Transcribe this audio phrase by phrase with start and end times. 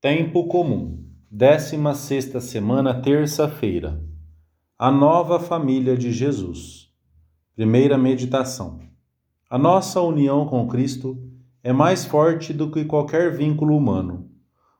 [0.00, 4.00] Tempo comum, 16 semana, terça-feira.
[4.78, 6.88] A nova família de Jesus.
[7.56, 8.78] Primeira meditação.
[9.50, 11.20] A nossa união com Cristo
[11.64, 14.30] é mais forte do que qualquer vínculo humano.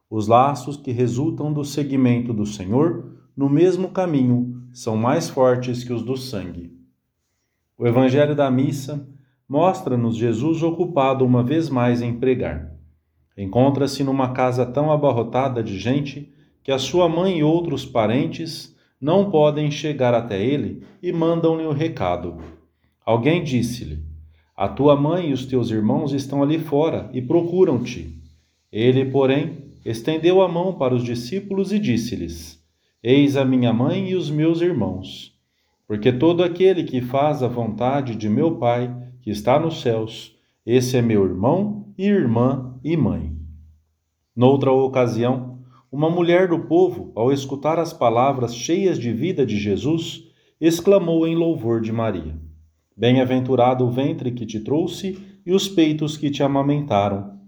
[0.08, 5.92] Os laços que resultam do seguimento do Senhor no mesmo caminho são mais fortes que
[5.92, 6.72] os do sangue.
[7.76, 9.04] O Evangelho da Missa
[9.48, 12.77] mostra-nos Jesus ocupado uma vez mais em pregar.
[13.38, 16.28] Encontra-se numa casa tão abarrotada de gente
[16.64, 21.72] que a sua mãe e outros parentes não podem chegar até ele e mandam-lhe o
[21.72, 22.36] recado.
[23.06, 24.02] Alguém disse-lhe:
[24.56, 28.20] A tua mãe e os teus irmãos estão ali fora e procuram-te.
[28.72, 32.60] Ele, porém, estendeu a mão para os discípulos e disse-lhes:
[33.00, 35.32] Eis a minha mãe e os meus irmãos.
[35.86, 40.96] Porque todo aquele que faz a vontade de meu Pai, que está nos céus, esse
[40.96, 43.32] é meu irmão e irmã e mãe.
[44.34, 45.58] Noutra ocasião,
[45.90, 50.24] uma mulher do povo, ao escutar as palavras cheias de vida de Jesus,
[50.60, 52.36] exclamou em louvor de Maria:
[52.96, 57.38] Bem-aventurado o ventre que te trouxe e os peitos que te amamentaram.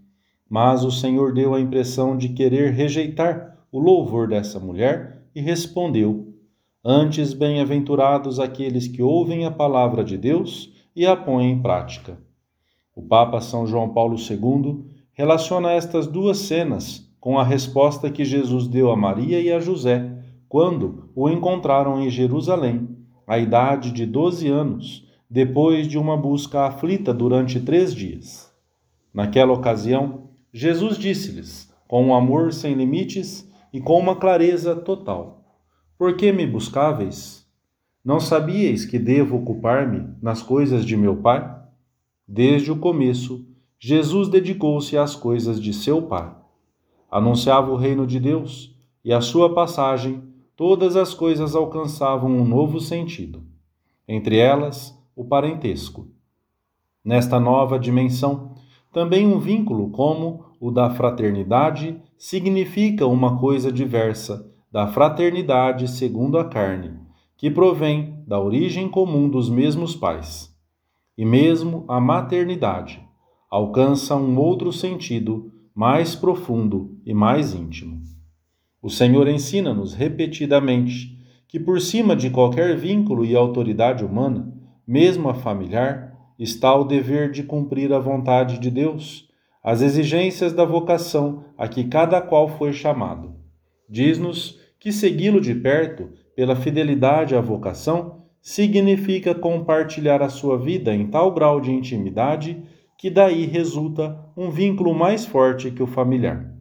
[0.49, 6.35] Mas o Senhor deu a impressão de querer rejeitar o louvor dessa mulher e respondeu:
[6.85, 12.19] Antes, bem-aventurados aqueles que ouvem a palavra de Deus e a põem em prática.
[12.97, 18.67] O Papa São João Paulo II relaciona estas duas cenas com a resposta que Jesus
[18.67, 20.11] deu a Maria e a José
[20.49, 22.89] quando o encontraram em Jerusalém,
[23.25, 28.53] à idade de doze anos, depois de uma busca aflita durante três dias.
[29.15, 35.45] Naquela ocasião, Jesus disse-lhes, com um amor sem limites e com uma clareza total:
[35.97, 37.47] Por que me buscáveis?
[38.05, 41.49] Não sabíeis que devo ocupar-me nas coisas de meu Pai?
[42.27, 43.47] Desde o começo,
[43.83, 46.31] Jesus dedicou-se às coisas de seu Pai.
[47.11, 50.23] Anunciava o reino de Deus e à sua passagem
[50.55, 53.43] todas as coisas alcançavam um novo sentido,
[54.07, 56.09] entre elas o parentesco.
[57.03, 58.55] Nesta nova dimensão,
[58.93, 66.45] também um vínculo como o da fraternidade significa uma coisa diversa da fraternidade segundo a
[66.45, 66.99] carne,
[67.35, 70.55] que provém da origem comum dos mesmos pais.
[71.17, 73.09] E mesmo a maternidade
[73.51, 78.01] alcança um outro sentido mais profundo e mais íntimo.
[78.81, 81.19] O Senhor ensina-nos repetidamente
[81.49, 84.55] que, por cima de qualquer vínculo e autoridade humana,
[84.87, 89.29] mesmo a familiar, está o dever de cumprir a vontade de Deus,
[89.63, 93.35] as exigências da vocação a que cada qual foi chamado.
[93.89, 101.09] Diz-nos que segui-lo de perto, pela fidelidade à vocação, significa compartilhar a sua vida em
[101.09, 102.63] tal grau de intimidade
[103.01, 106.55] que daí resulta um vínculo mais forte que o familiar.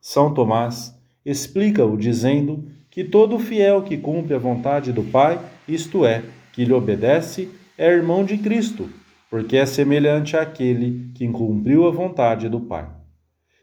[0.00, 6.22] São Tomás explica-o dizendo que todo fiel que cumpre a vontade do Pai, isto é,
[6.52, 8.88] que lhe obedece, é irmão de Cristo,
[9.28, 12.88] porque é semelhante àquele que cumpriu a vontade do Pai.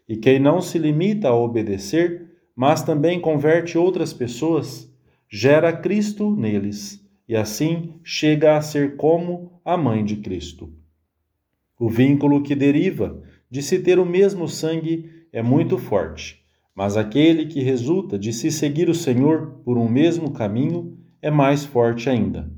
[0.05, 4.93] E quem não se limita a obedecer, mas também converte outras pessoas,
[5.31, 10.77] gera Cristo neles, e assim chega a ser como a mãe de Cristo.
[11.79, 16.43] O vínculo que deriva de se ter o mesmo sangue é muito forte,
[16.75, 21.63] mas aquele que resulta de se seguir o Senhor por um mesmo caminho é mais
[21.63, 22.51] forte ainda.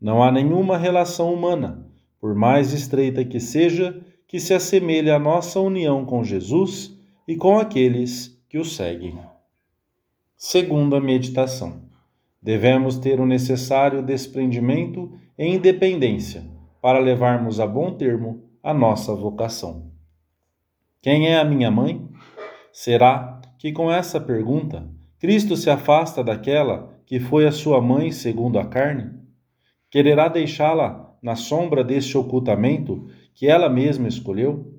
[0.00, 1.84] Não há nenhuma relação humana,
[2.20, 7.58] por mais estreita que seja, que se assemelhe à nossa união com Jesus e com
[7.58, 9.18] aqueles que o seguem.
[10.36, 11.82] Segunda meditação.
[12.40, 16.44] Devemos ter o necessário desprendimento e independência
[16.80, 19.90] para levarmos a bom termo a nossa vocação.
[21.00, 22.06] Quem é a minha mãe?
[22.72, 24.86] Será que com essa pergunta
[25.18, 29.10] Cristo se afasta daquela que foi a sua mãe segundo a carne?
[29.90, 34.74] Quererá deixá-la na sombra deste ocultamento que ela mesma escolheu?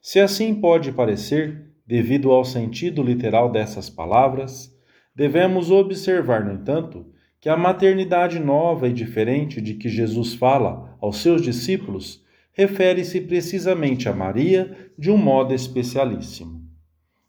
[0.00, 4.74] Se assim pode parecer, devido ao sentido literal dessas palavras,
[5.14, 7.06] devemos observar, no entanto,
[7.40, 12.23] que a maternidade nova e diferente de que Jesus fala aos seus discípulos
[12.54, 16.62] refere-se precisamente a Maria de um modo especialíssimo.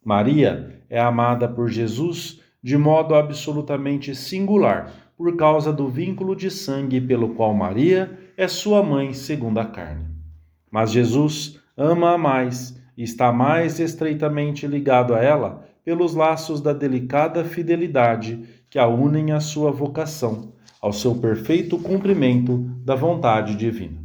[0.03, 7.01] Maria é amada por Jesus de modo absolutamente singular, por causa do vínculo de sangue
[7.01, 10.05] pelo qual Maria é sua mãe segundo a carne.
[10.71, 17.43] Mas Jesus ama-a mais e está mais estreitamente ligado a ela pelos laços da delicada
[17.43, 24.04] fidelidade que a unem à sua vocação, ao seu perfeito cumprimento da vontade divina.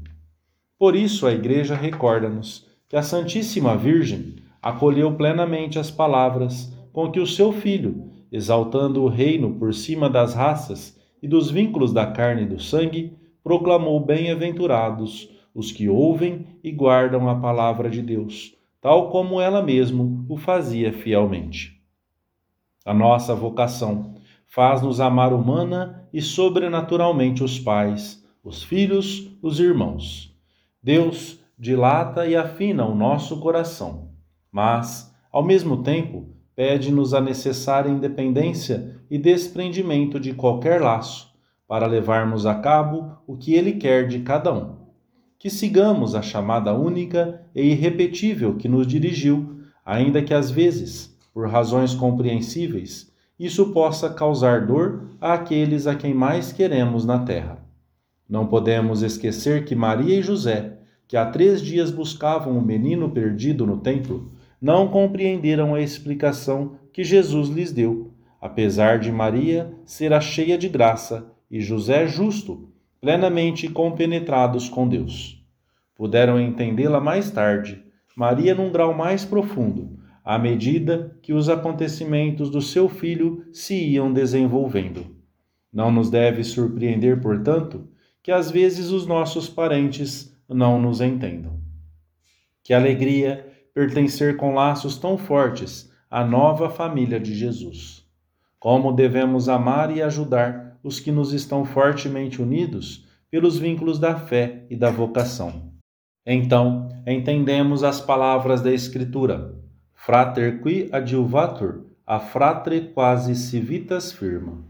[0.81, 7.21] Por isso, a Igreja recorda-nos que a Santíssima Virgem acolheu plenamente as palavras com que
[7.21, 12.44] o seu filho, exaltando o reino por cima das raças e dos vínculos da carne
[12.44, 13.12] e do sangue,
[13.44, 20.25] proclamou bem-aventurados os que ouvem e guardam a palavra de Deus, tal como ela mesmo
[20.31, 21.79] o fazia fielmente.
[22.87, 24.15] A nossa vocação
[24.47, 30.30] faz-nos amar humana e sobrenaturalmente os pais, os filhos, os irmãos.
[30.82, 34.12] Deus dilata e afina o nosso coração,
[34.50, 41.35] mas, ao mesmo tempo, pede-nos a necessária independência e desprendimento de qualquer laço
[41.69, 44.77] para levarmos a cabo o que Ele quer de cada um.
[45.38, 51.49] Que sigamos a chamada única e irrepetível que nos dirigiu, ainda que às vezes, por
[51.49, 57.69] razões compreensíveis, isso possa causar dor àqueles a quem mais queremos na terra.
[58.31, 60.79] Não podemos esquecer que Maria e José
[61.11, 64.31] que há três dias buscavam o menino perdido no templo,
[64.62, 70.69] não compreenderam a explicação que Jesus lhes deu, apesar de Maria ser a cheia de
[70.69, 72.69] graça e José justo,
[73.00, 75.44] plenamente compenetrados com Deus.
[75.97, 77.82] Puderam entendê-la mais tarde,
[78.15, 84.12] Maria num grau mais profundo, à medida que os acontecimentos do seu filho se iam
[84.12, 85.06] desenvolvendo.
[85.73, 87.88] Não nos deve surpreender, portanto,
[88.22, 91.61] que às vezes os nossos parentes não nos entendam.
[92.62, 98.05] Que alegria pertencer com laços tão fortes à nova família de Jesus.
[98.58, 104.67] Como devemos amar e ajudar os que nos estão fortemente unidos pelos vínculos da fé
[104.69, 105.72] e da vocação.
[106.26, 109.55] Então, entendemos as palavras da Escritura:
[109.94, 114.64] Frater qui adjuvatur, a fratre quasi civitas firma.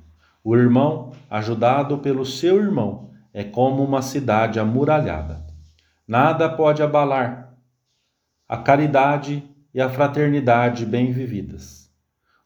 [0.44, 5.47] O irmão, ajudado pelo seu irmão, é como uma cidade amuralhada.
[6.06, 7.56] Nada pode abalar
[8.49, 11.88] a caridade e a fraternidade bem vividas.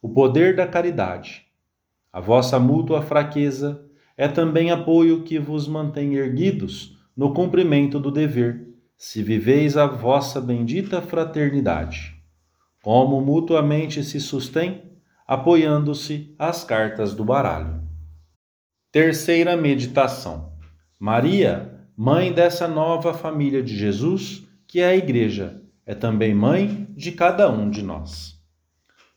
[0.02, 1.46] O poder da caridade,
[2.12, 3.82] a vossa mútua fraqueza,
[4.16, 10.40] é também apoio que vos mantém erguidos no cumprimento do dever, se viveis a vossa
[10.40, 12.14] bendita fraternidade.
[12.82, 14.82] Como mutuamente se sustém,
[15.26, 17.82] apoiando-se às cartas do baralho.
[18.92, 20.53] Terceira meditação.
[20.98, 27.10] Maria mãe dessa nova família de Jesus, que é a Igreja, é também mãe de
[27.10, 28.40] cada um de nós.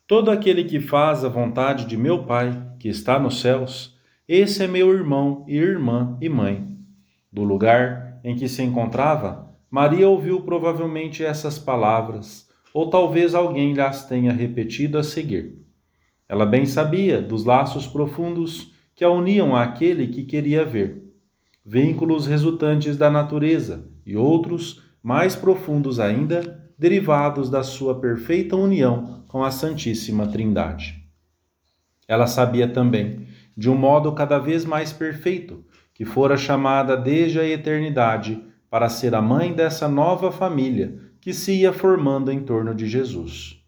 [0.08, 3.96] Todo aquele que faz a vontade de meu Pai, que está nos céus,
[4.28, 6.68] esse é meu irmão e irmã e mãe.
[7.32, 14.04] Do lugar em que se encontrava, Maria ouviu provavelmente essas palavras, ou talvez alguém lhes
[14.06, 15.64] tenha repetido a seguir.
[16.28, 21.07] Ela bem sabia dos laços profundos que a uniam àquele que queria ver
[21.70, 29.44] vínculos resultantes da natureza e outros, mais profundos ainda, derivados da sua perfeita união com
[29.44, 31.04] a Santíssima Trindade.
[32.08, 33.28] Ela sabia também,
[33.58, 39.14] de um modo cada vez mais perfeito, que fora chamada desde a eternidade para ser
[39.14, 43.62] a mãe dessa nova família que se ia formando em torno de Jesus.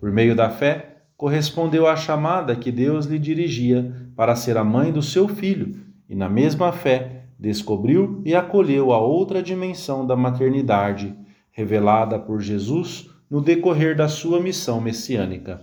[0.00, 4.90] Por meio da fé, correspondeu à chamada que Deus lhe dirigia para ser a mãe
[4.90, 11.14] do seu filho, e na mesma fé descobriu e acolheu a outra dimensão da maternidade,
[11.50, 15.62] revelada por Jesus no decorrer da sua missão messiânica.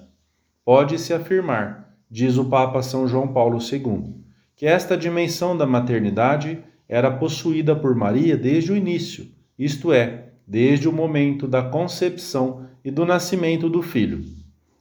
[0.63, 4.15] Pode-se afirmar, diz o Papa São João Paulo II,
[4.55, 10.89] que esta dimensão da maternidade era possuída por Maria desde o início, isto é, desde
[10.89, 14.23] o momento da concepção e do nascimento do filho.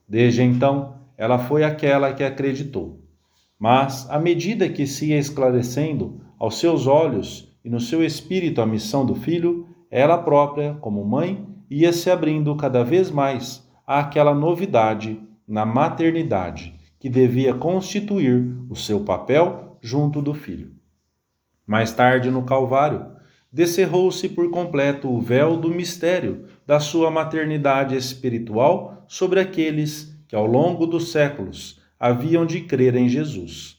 [0.08, 3.00] Desde então, ela foi aquela que acreditou.
[3.58, 8.66] Mas, à medida que se ia esclarecendo aos seus olhos e no seu espírito a
[8.66, 15.20] missão do filho, ela própria, como mãe, ia se abrindo cada vez mais àquela novidade
[15.46, 20.72] na maternidade que devia constituir o seu papel junto do filho.
[21.66, 23.06] Mais tarde, no Calvário,
[23.52, 30.46] descerrou-se por completo o véu do mistério da sua maternidade espiritual sobre aqueles que, ao
[30.46, 33.76] longo dos séculos, haviam de crer em Jesus.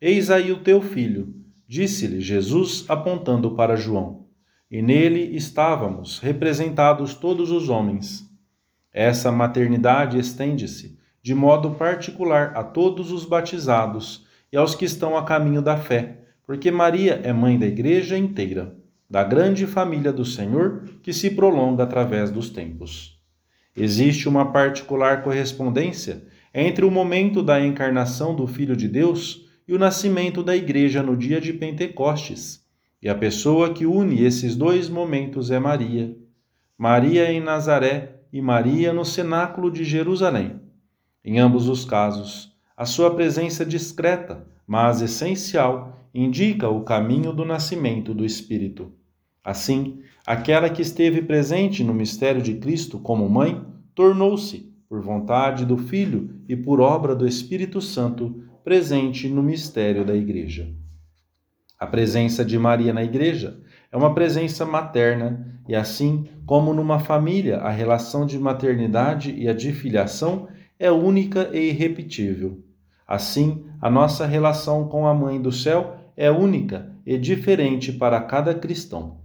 [0.00, 1.43] Eis aí o teu filho
[1.74, 4.28] Disse-lhe Jesus, apontando para João,
[4.70, 8.30] e nele estávamos representados todos os homens.
[8.92, 15.24] Essa maternidade estende-se, de modo particular, a todos os batizados e aos que estão a
[15.24, 18.76] caminho da fé, porque Maria é mãe da Igreja inteira,
[19.10, 23.20] da grande família do Senhor que se prolonga através dos tempos.
[23.76, 26.22] Existe uma particular correspondência
[26.54, 31.16] entre o momento da encarnação do Filho de Deus e o nascimento da igreja no
[31.16, 32.64] dia de Pentecostes.
[33.02, 36.16] E a pessoa que une esses dois momentos é Maria.
[36.76, 40.60] Maria em Nazaré e Maria no cenáculo de Jerusalém.
[41.24, 48.12] Em ambos os casos, a sua presença discreta, mas essencial, indica o caminho do nascimento
[48.12, 48.92] do Espírito.
[49.42, 53.62] Assim, aquela que esteve presente no mistério de Cristo como mãe,
[53.94, 60.14] tornou-se, por vontade do Filho e por obra do Espírito Santo, presente no mistério da
[60.14, 60.66] Igreja.
[61.78, 63.60] A presença de Maria na Igreja
[63.92, 69.52] é uma presença materna, e assim como numa família a relação de maternidade e a
[69.52, 72.64] de filiação é única e irrepetível.
[73.06, 78.54] Assim, a nossa relação com a Mãe do Céu é única e diferente para cada
[78.54, 79.20] cristão.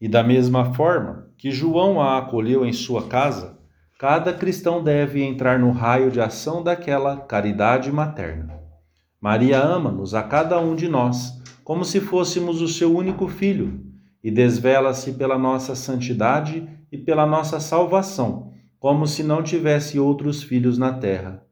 [0.00, 3.58] E da mesma forma que João a acolheu em sua casa,
[3.98, 8.67] cada cristão deve entrar no raio de ação daquela caridade materna.
[9.20, 13.84] Maria ama-nos a cada um de nós, como se fôssemos o seu único filho,
[14.22, 20.78] e desvela-se pela nossa santidade e pela nossa salvação, como se não tivesse outros filhos
[20.78, 21.44] na terra.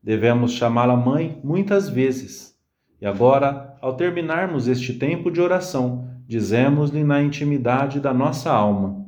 [0.00, 2.54] Devemos chamá-la mãe muitas vezes.
[3.00, 9.04] E agora, ao terminarmos este tempo de oração, dizemos-lhe na intimidade da nossa alma: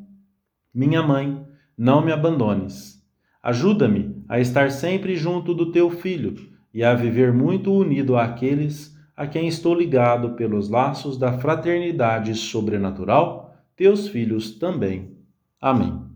[0.75, 1.47] Minha mãe,
[1.79, 3.01] não me abandones.
[3.41, 9.27] Ajuda-me a estar sempre junto do teu filho e a viver muito unido àqueles a
[9.27, 15.15] quem estou ligado pelos laços da fraternidade sobrenatural, teus filhos também.
[15.61, 16.10] Amém.